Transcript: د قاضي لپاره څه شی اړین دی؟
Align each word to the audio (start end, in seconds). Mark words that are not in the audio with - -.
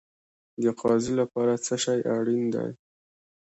د 0.63 0.65
قاضي 0.79 1.13
لپاره 1.21 1.53
څه 1.65 1.75
شی 1.83 1.99
اړین 2.15 2.43
دی؟ 2.53 2.69